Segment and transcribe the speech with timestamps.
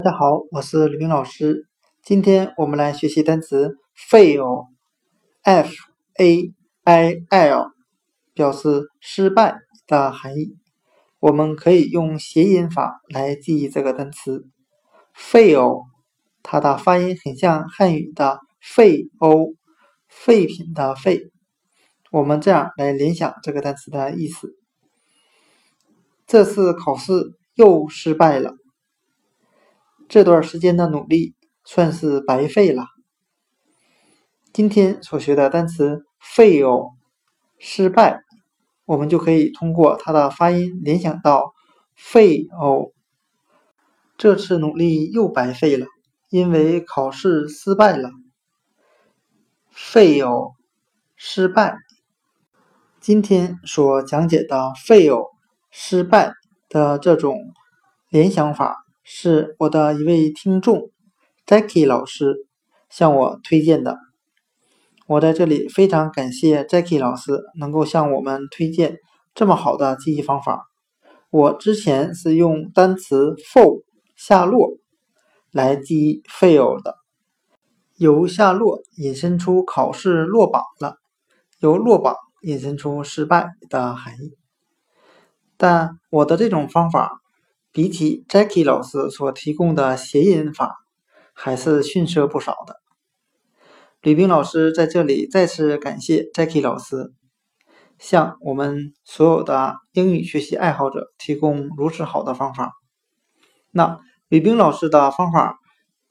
[0.00, 1.66] 大家好，我是李冰老师。
[2.04, 3.78] 今天我们来学习单词
[4.08, 5.72] fail，f
[6.14, 6.52] a
[6.84, 7.72] i l，
[8.32, 9.56] 表示失败
[9.88, 10.56] 的含义。
[11.18, 14.46] 我们可以用谐音法来记忆这个单词
[15.16, 15.86] fail，
[16.44, 19.56] 它的发音很像汉语的废欧，
[20.06, 21.32] 废品的废。
[22.12, 24.54] 我们这样来联想这个单词的意思：
[26.24, 28.54] 这次考试又失败了。
[30.08, 32.86] 这段时间的努力算是白费了。
[34.54, 36.94] 今天所学的单词 “fail”
[37.58, 38.22] 失败，
[38.86, 41.52] 我们就可以通过它的发音联想到
[41.94, 42.92] “fail”。
[44.16, 45.86] 这次努力又白费了，
[46.30, 48.10] 因为考试失败了。
[49.74, 50.54] fail
[51.16, 51.76] 失败。
[52.98, 55.32] 今天所讲解的 “fail”
[55.70, 56.32] 失败
[56.70, 57.36] 的这种
[58.08, 58.86] 联想法。
[59.10, 60.90] 是我的一位听众
[61.46, 62.46] Jackie 老师
[62.90, 63.96] 向我推荐的。
[65.06, 68.98] 我在这里非常感谢 Jackie 老师能够向我们推荐
[69.34, 70.68] 这么好的记忆方法。
[71.30, 73.82] 我之前是用单词 fall
[74.14, 74.76] 下落
[75.52, 76.96] 来记忆 fail 的，
[77.96, 80.98] 由下落引申出考试落榜了，
[81.60, 84.36] 由落榜引申出失败的含义。
[85.56, 87.22] 但我的这种方法。
[87.78, 90.78] 比起 Jackie 老师所提供的谐音法，
[91.32, 92.80] 还是逊色不少的。
[94.00, 97.12] 吕冰老师在这里再次感谢 Jackie 老师，
[97.96, 102.72] 向我们所有的英语学习爱好者提供如此好的方法。
[103.70, 105.60] 那吕冰老师的方法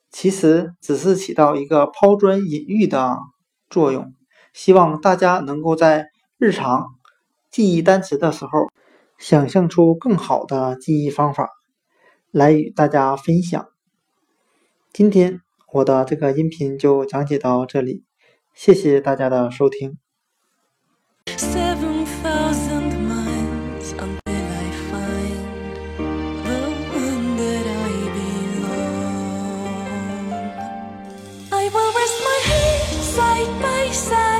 [0.09, 3.17] 其实只是起到一个抛砖引玉的
[3.69, 4.13] 作用，
[4.53, 6.05] 希望大家能够在
[6.37, 6.95] 日常
[7.51, 8.69] 记忆单词的时候。
[9.19, 11.49] 想象出更好的记忆方法
[12.31, 13.67] 来与大家分享。
[14.93, 15.41] 今天
[15.73, 18.03] 我的这个音频就讲解到这里，
[18.53, 19.97] 谢谢大家的收听。
[33.17, 34.36] Side by side.